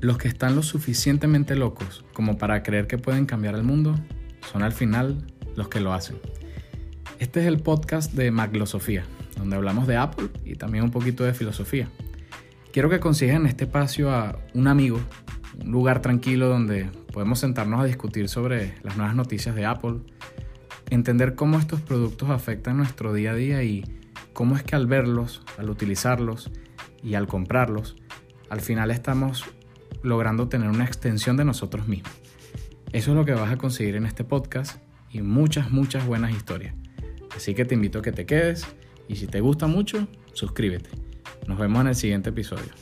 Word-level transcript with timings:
Los 0.00 0.18
que 0.18 0.28
están 0.28 0.54
lo 0.54 0.62
suficientemente 0.62 1.56
locos 1.56 2.04
como 2.12 2.36
para 2.36 2.62
creer 2.62 2.86
que 2.86 2.98
pueden 2.98 3.24
cambiar 3.24 3.54
el 3.54 3.62
mundo 3.62 3.94
son 4.52 4.62
al 4.62 4.72
final 4.72 5.26
los 5.56 5.68
que 5.68 5.80
lo 5.80 5.94
hacen. 5.94 6.18
Este 7.18 7.40
es 7.40 7.46
el 7.46 7.60
podcast 7.60 8.12
de 8.12 8.30
Maglosofía, 8.30 9.04
donde 9.38 9.56
hablamos 9.56 9.86
de 9.86 9.96
Apple 9.96 10.28
y 10.44 10.56
también 10.56 10.84
un 10.84 10.90
poquito 10.90 11.24
de 11.24 11.32
filosofía. 11.32 11.88
Quiero 12.72 12.90
que 12.90 13.00
consigan 13.00 13.46
este 13.46 13.64
espacio 13.64 14.12
a 14.12 14.38
un 14.52 14.68
amigo, 14.68 15.00
un 15.64 15.72
lugar 15.72 16.02
tranquilo 16.02 16.48
donde 16.48 16.90
podemos 17.10 17.38
sentarnos 17.38 17.80
a 17.80 17.84
discutir 17.84 18.28
sobre 18.28 18.74
las 18.82 18.98
nuevas 18.98 19.16
noticias 19.16 19.54
de 19.54 19.64
Apple, 19.64 20.00
entender 20.90 21.34
cómo 21.34 21.58
estos 21.58 21.80
productos 21.80 22.28
afectan 22.28 22.76
nuestro 22.76 23.14
día 23.14 23.30
a 23.30 23.34
día 23.34 23.62
y 23.62 23.82
cómo 24.34 24.56
es 24.56 24.62
que 24.62 24.76
al 24.76 24.86
verlos, 24.86 25.42
al 25.56 25.70
utilizarlos 25.70 26.50
y 27.02 27.14
al 27.14 27.26
comprarlos, 27.26 27.96
al 28.50 28.60
final 28.60 28.90
estamos 28.90 29.46
logrando 30.06 30.48
tener 30.48 30.68
una 30.68 30.84
extensión 30.84 31.36
de 31.36 31.44
nosotros 31.44 31.88
mismos. 31.88 32.12
Eso 32.92 33.10
es 33.10 33.16
lo 33.16 33.24
que 33.24 33.32
vas 33.32 33.50
a 33.50 33.56
conseguir 33.56 33.96
en 33.96 34.06
este 34.06 34.22
podcast 34.24 34.80
y 35.10 35.20
muchas, 35.20 35.70
muchas 35.70 36.06
buenas 36.06 36.34
historias. 36.34 36.74
Así 37.34 37.54
que 37.54 37.64
te 37.64 37.74
invito 37.74 37.98
a 37.98 38.02
que 38.02 38.12
te 38.12 38.24
quedes 38.24 38.66
y 39.08 39.16
si 39.16 39.26
te 39.26 39.40
gusta 39.40 39.66
mucho, 39.66 40.06
suscríbete. 40.32 40.90
Nos 41.48 41.58
vemos 41.58 41.80
en 41.80 41.88
el 41.88 41.96
siguiente 41.96 42.30
episodio. 42.30 42.72